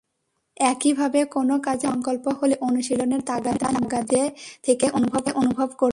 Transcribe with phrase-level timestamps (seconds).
[0.57, 4.21] একইভাবে কোনো কাজে দৃঢ় সংকল্প হলে অনুশীলনের তাগাদা নিজে
[4.63, 4.91] থেকেই
[4.95, 5.89] অনুভব করবেন।